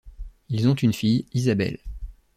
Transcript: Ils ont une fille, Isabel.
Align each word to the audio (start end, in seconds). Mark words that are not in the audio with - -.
Ils 0.49 0.67
ont 0.67 0.73
une 0.73 0.93
fille, 0.93 1.27
Isabel. 1.35 1.77